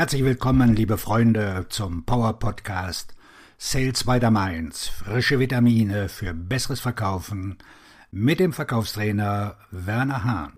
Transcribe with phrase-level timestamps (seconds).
[0.00, 3.14] Herzlich willkommen, liebe Freunde, zum Power Podcast
[3.58, 4.88] Sales by the Mainz.
[4.88, 7.58] Frische Vitamine für besseres Verkaufen
[8.10, 10.52] mit dem Verkaufstrainer Werner Hahn.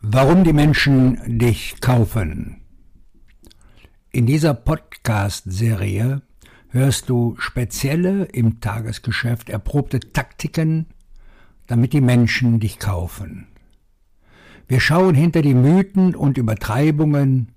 [0.00, 2.62] Warum die Menschen dich kaufen.
[4.10, 6.22] In dieser Podcast-Serie
[6.70, 10.86] hörst du spezielle im Tagesgeschäft erprobte Taktiken,
[11.66, 13.46] damit die Menschen dich kaufen.
[14.66, 17.52] Wir schauen hinter die Mythen und Übertreibungen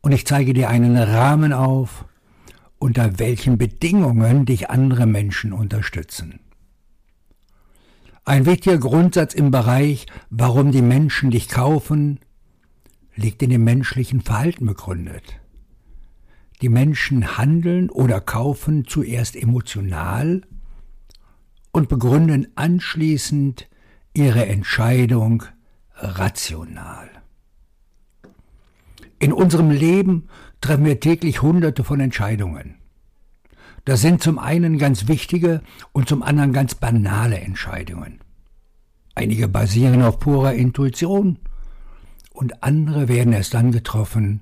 [0.00, 2.04] und ich zeige dir einen Rahmen auf,
[2.78, 6.40] unter welchen Bedingungen dich andere Menschen unterstützen.
[8.24, 12.20] Ein wichtiger Grundsatz im Bereich, warum die Menschen dich kaufen,
[13.16, 15.40] liegt in dem menschlichen Verhalten begründet.
[16.60, 20.42] Die Menschen handeln oder kaufen zuerst emotional
[21.78, 23.68] und begründen anschließend
[24.12, 25.44] ihre Entscheidung
[25.94, 27.08] rational.
[29.20, 30.28] In unserem Leben
[30.60, 32.74] treffen wir täglich hunderte von Entscheidungen.
[33.84, 38.18] Das sind zum einen ganz wichtige und zum anderen ganz banale Entscheidungen.
[39.14, 41.38] Einige basieren auf purer Intuition
[42.30, 44.40] und andere werden erst dann getroffen,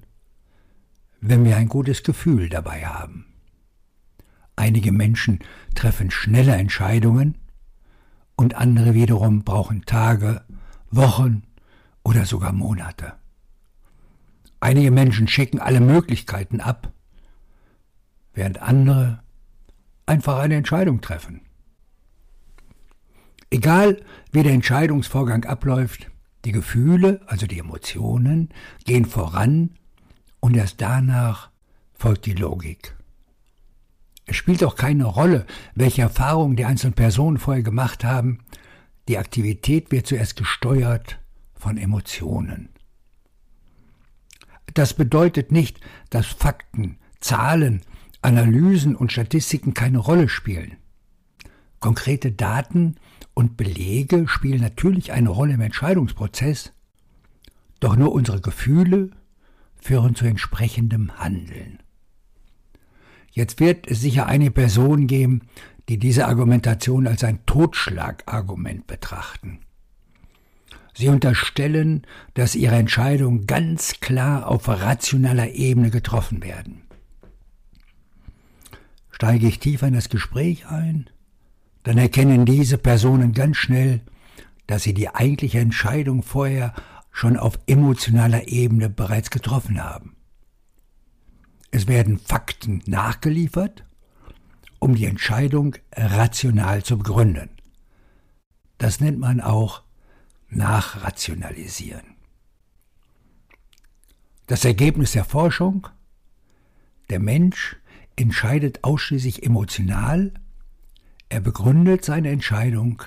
[1.20, 3.27] wenn wir ein gutes Gefühl dabei haben.
[4.56, 5.40] Einige Menschen
[5.74, 7.36] treffen schnelle Entscheidungen
[8.36, 10.42] und andere wiederum brauchen Tage,
[10.90, 11.42] Wochen
[12.02, 13.12] oder sogar Monate.
[14.60, 16.90] Einige Menschen checken alle Möglichkeiten ab,
[18.32, 19.22] während andere
[20.06, 21.42] einfach eine Entscheidung treffen.
[23.50, 26.10] Egal wie der Entscheidungsvorgang abläuft,
[26.44, 28.48] die Gefühle, also die Emotionen,
[28.84, 29.70] gehen voran
[30.40, 31.50] und erst danach
[31.94, 32.95] folgt die Logik.
[34.27, 38.41] Es spielt auch keine Rolle, welche Erfahrungen die einzelnen Personen vorher gemacht haben.
[39.08, 41.20] Die Aktivität wird zuerst gesteuert
[41.55, 42.68] von Emotionen.
[44.74, 45.80] Das bedeutet nicht,
[46.11, 47.83] dass Fakten, Zahlen,
[48.20, 50.77] Analysen und Statistiken keine Rolle spielen.
[51.78, 52.96] Konkrete Daten
[53.33, 56.72] und Belege spielen natürlich eine Rolle im Entscheidungsprozess,
[57.78, 59.11] doch nur unsere Gefühle
[59.80, 61.78] führen zu entsprechendem Handeln.
[63.36, 65.42] Jetzt wird es sicher eine Person geben,
[65.91, 69.58] die diese Argumentation als ein Totschlagargument betrachten.
[70.95, 76.80] Sie unterstellen, dass ihre Entscheidungen ganz klar auf rationaler Ebene getroffen werden.
[79.11, 81.11] Steige ich tiefer in das Gespräch ein,
[81.83, 84.01] dann erkennen diese Personen ganz schnell,
[84.67, 86.73] dass sie die eigentliche Entscheidung vorher
[87.13, 90.15] schon auf emotionaler Ebene bereits getroffen haben.
[91.77, 93.85] Es werden Fakten nachgeliefert,
[94.79, 97.51] um die Entscheidung rational zu begründen.
[98.79, 99.83] Das nennt man auch
[100.48, 102.17] Nachrationalisieren.
[104.47, 105.89] Das Ergebnis der Forschung?
[107.11, 107.77] Der Mensch
[108.17, 110.33] entscheidet ausschließlich emotional,
[111.29, 113.03] er begründet seine Entscheidung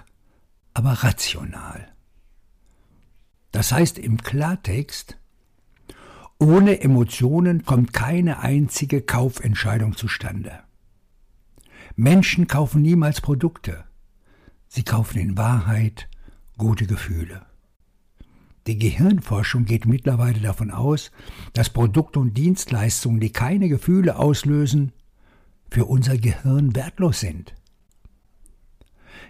[0.75, 1.91] aber rational.
[3.51, 5.18] Das heißt im Klartext,
[6.39, 10.59] ohne Emotionen kommt keine einzige Kaufentscheidung zustande.
[11.95, 13.83] Menschen kaufen niemals Produkte.
[14.69, 16.07] Sie kaufen in Wahrheit
[16.57, 17.45] gute Gefühle.
[18.67, 21.11] Die Gehirnforschung geht mittlerweile davon aus,
[21.53, 24.93] dass Produkte und Dienstleistungen, die keine Gefühle auslösen,
[25.69, 27.53] für unser Gehirn wertlos sind.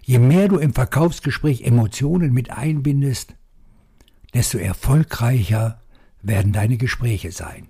[0.03, 3.35] Je mehr du im Verkaufsgespräch Emotionen mit einbindest,
[4.33, 5.78] desto erfolgreicher
[6.21, 7.67] werden deine Gespräche sein.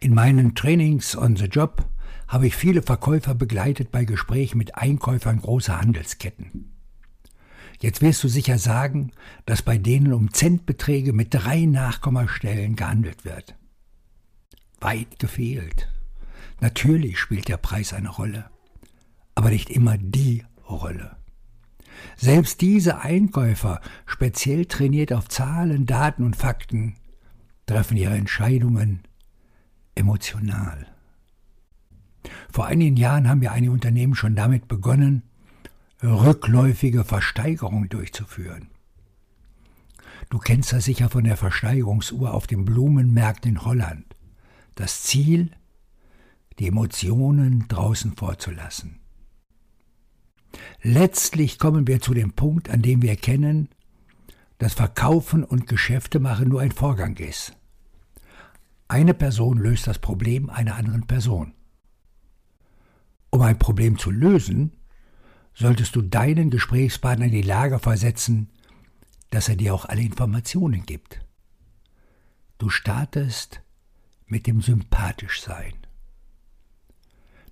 [0.00, 1.88] In meinen Trainings on the Job
[2.28, 6.72] habe ich viele Verkäufer begleitet bei Gesprächen mit Einkäufern großer Handelsketten.
[7.80, 9.12] Jetzt wirst du sicher sagen,
[9.44, 13.54] dass bei denen um Centbeträge mit drei Nachkommastellen gehandelt wird.
[14.80, 15.88] Weit gefehlt.
[16.60, 18.50] Natürlich spielt der Preis eine Rolle,
[19.34, 21.16] aber nicht immer die Rolle.
[22.16, 26.94] Selbst diese Einkäufer, speziell trainiert auf Zahlen, Daten und Fakten,
[27.66, 29.00] treffen ihre Entscheidungen
[29.94, 30.86] emotional.
[32.50, 35.22] Vor einigen Jahren haben wir einige Unternehmen schon damit begonnen,
[36.02, 38.68] rückläufige Versteigerungen durchzuführen.
[40.28, 44.04] Du kennst das sicher von der Versteigerungsuhr auf den Blumenmärkten in Holland.
[44.74, 45.50] Das Ziel,
[46.58, 49.00] die Emotionen draußen vorzulassen.
[50.82, 53.68] Letztlich kommen wir zu dem Punkt, an dem wir erkennen,
[54.58, 57.56] dass Verkaufen und Geschäfte machen nur ein Vorgang ist.
[58.88, 61.52] Eine Person löst das Problem einer anderen Person.
[63.30, 64.72] Um ein Problem zu lösen,
[65.54, 68.50] solltest du deinen Gesprächspartner in die Lage versetzen,
[69.30, 71.20] dass er dir auch alle Informationen gibt.
[72.58, 73.60] Du startest
[74.26, 75.74] mit dem Sympathischsein.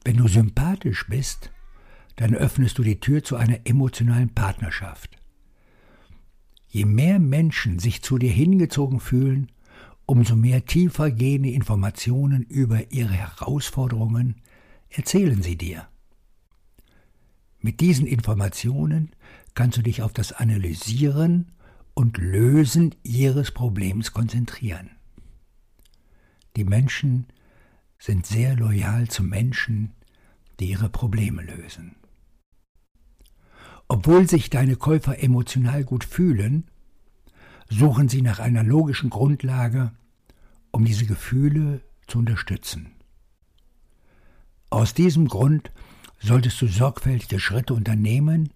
[0.04, 1.50] Wenn du sympathisch bist,
[2.16, 5.16] dann öffnest du die Tür zu einer emotionalen Partnerschaft.
[6.68, 9.50] Je mehr Menschen sich zu dir hingezogen fühlen,
[10.06, 14.36] umso mehr tiefer gehende Informationen über ihre Herausforderungen
[14.90, 15.88] erzählen sie dir.
[17.60, 19.10] Mit diesen Informationen
[19.54, 21.52] kannst du dich auf das Analysieren
[21.94, 24.90] und Lösen ihres Problems konzentrieren.
[26.56, 27.26] Die Menschen
[27.98, 29.92] sind sehr loyal zu Menschen,
[30.60, 31.96] die ihre Probleme lösen.
[33.88, 36.64] Obwohl sich deine Käufer emotional gut fühlen,
[37.68, 39.92] suchen sie nach einer logischen Grundlage,
[40.70, 42.92] um diese Gefühle zu unterstützen.
[44.70, 45.70] Aus diesem Grund
[46.18, 48.50] solltest du sorgfältige Schritte unternehmen,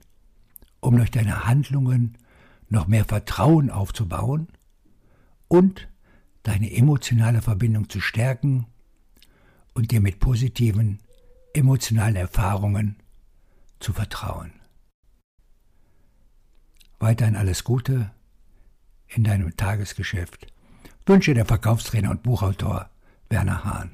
[0.81, 2.17] um durch deine Handlungen
[2.69, 4.49] noch mehr Vertrauen aufzubauen
[5.49, 5.89] und
[6.43, 8.67] deine emotionale Verbindung zu stärken
[9.75, 10.99] und dir mit positiven
[11.55, 12.97] emotionalen Erfahrungen
[13.81, 14.58] zu vertrauen.
[16.99, 18.11] Weiterhin alles Gute
[19.07, 20.47] in deinem Tagesgeschäft.
[21.07, 22.91] Wünsche der Verkaufstrainer und Buchautor
[23.31, 23.91] Werner Hahn.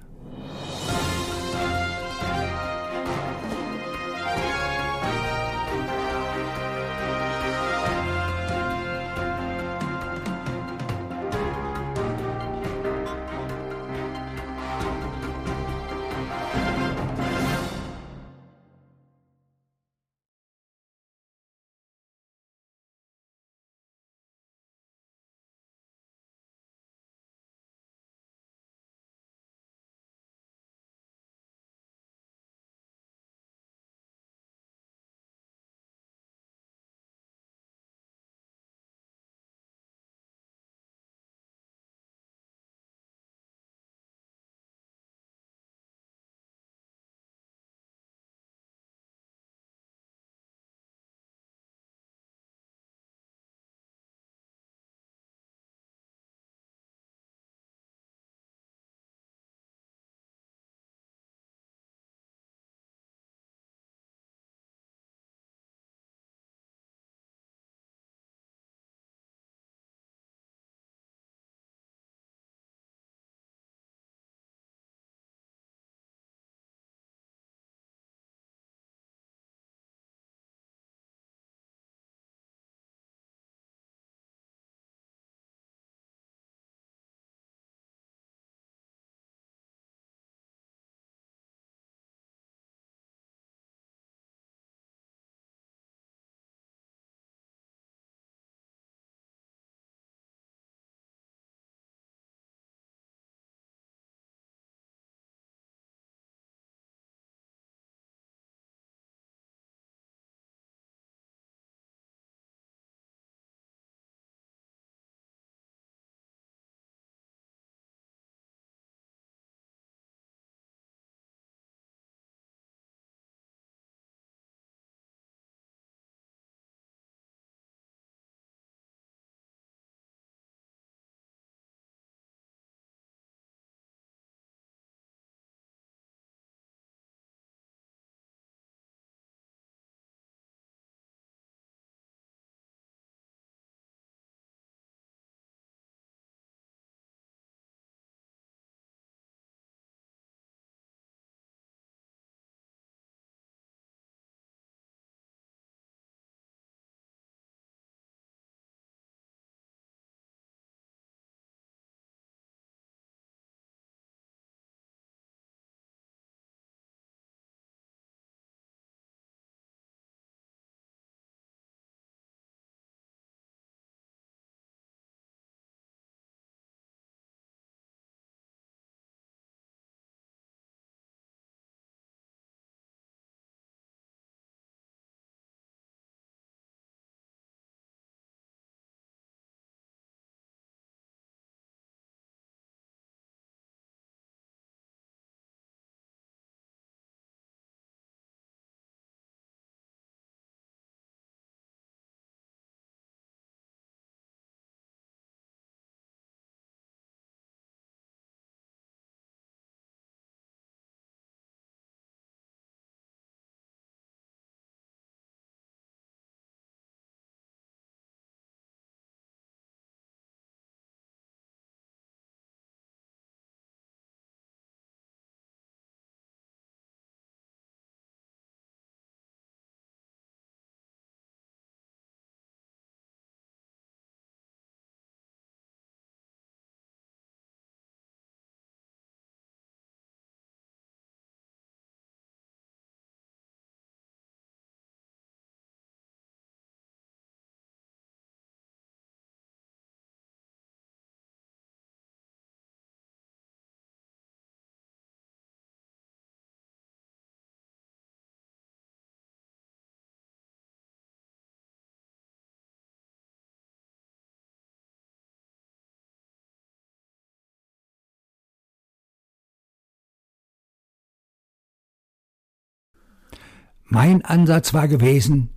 [273.94, 275.51] Mein Ansatz war gewesen,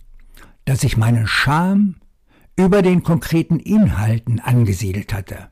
[0.64, 1.96] dass ich meinen Charme
[2.54, 5.48] über den konkreten Inhalten angesiedelt hatte.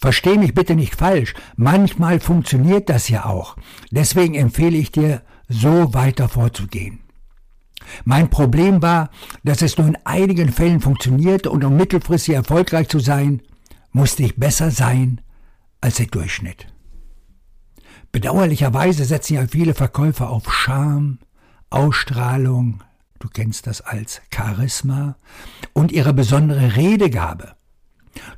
[0.00, 3.56] Versteh mich bitte nicht falsch, manchmal funktioniert das ja auch.
[3.90, 7.00] Deswegen empfehle ich dir, so weiter vorzugehen.
[8.04, 9.10] Mein Problem war,
[9.42, 13.42] dass es nur in einigen Fällen funktionierte und um mittelfristig erfolgreich zu sein,
[13.90, 15.22] musste ich besser sein
[15.80, 16.68] als der Durchschnitt.
[18.12, 21.18] Bedauerlicherweise setzen ja viele Verkäufer auf Charme,
[21.70, 22.82] Ausstrahlung,
[23.20, 25.16] du kennst das als Charisma,
[25.72, 27.54] und ihre besondere Redegabe.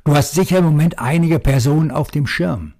[0.03, 2.73] Du hast sicher im Moment einige Personen auf dem Schirm.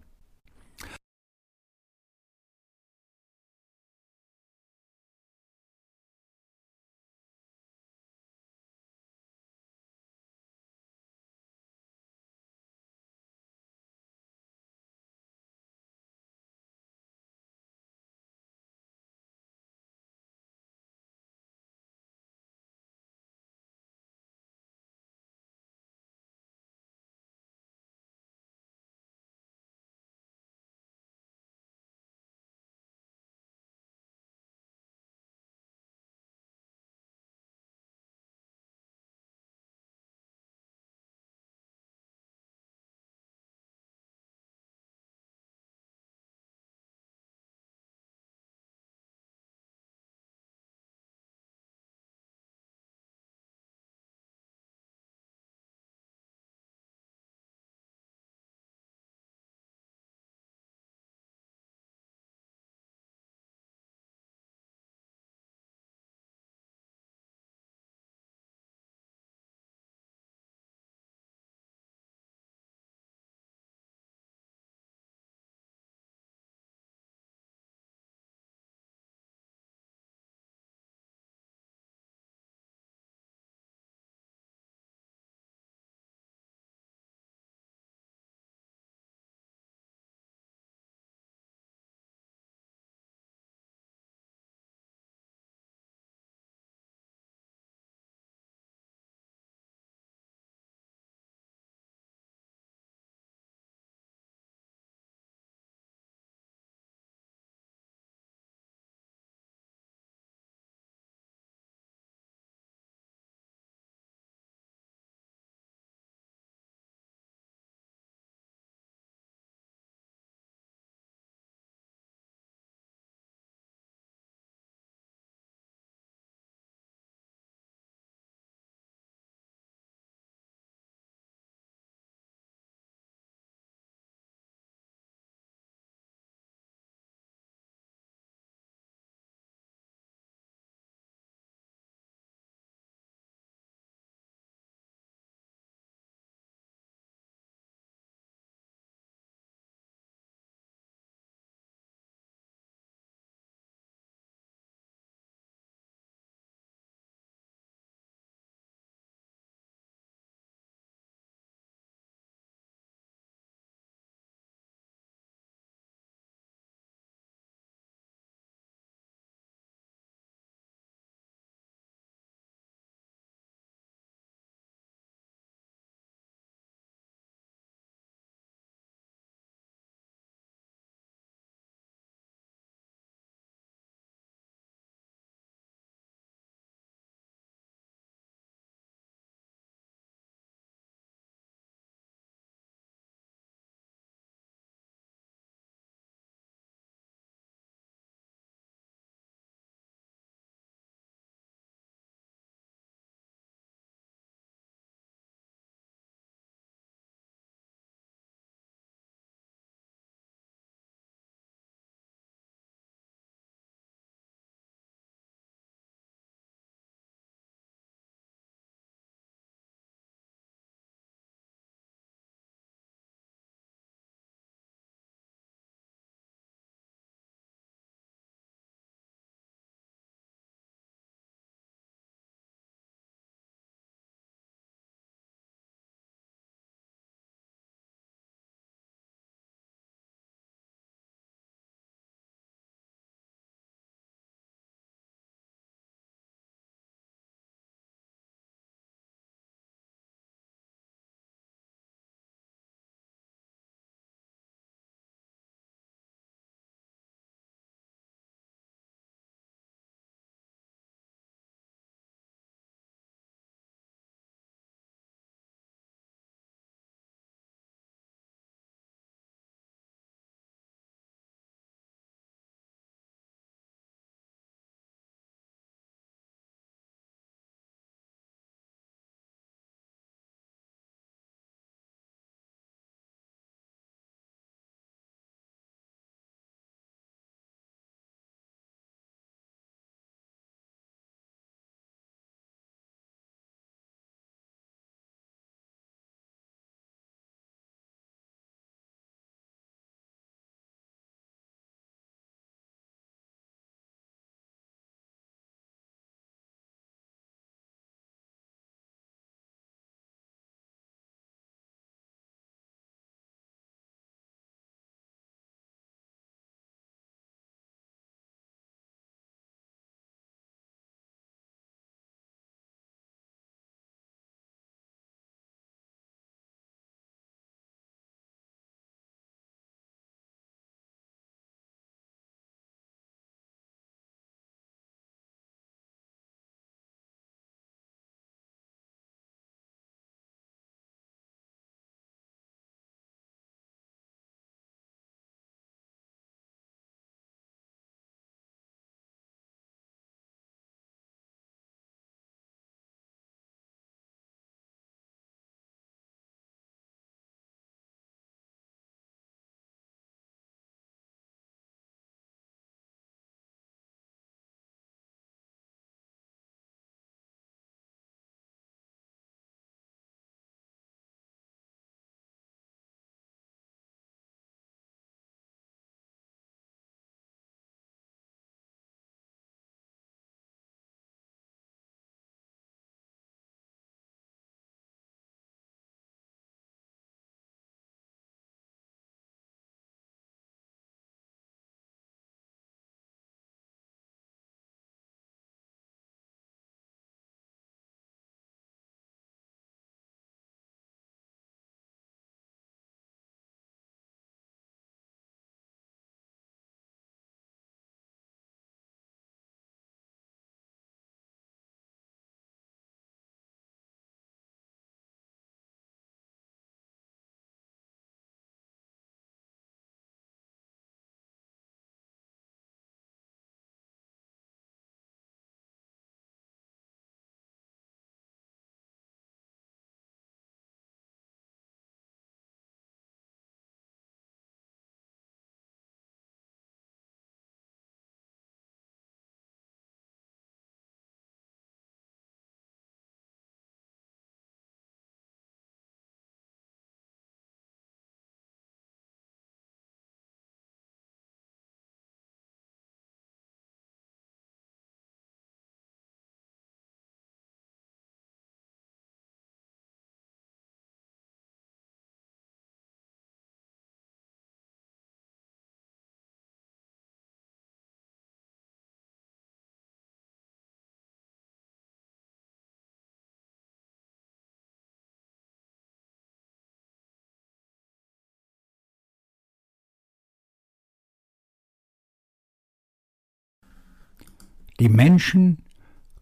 [484.80, 485.64] Die Menschen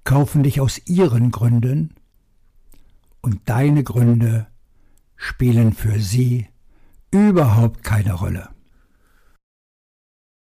[0.04, 1.96] kaufen dich aus ihren Gründen
[3.22, 4.48] und deine Gründe
[5.16, 6.48] spielen für sie
[7.12, 8.50] überhaupt keine Rolle.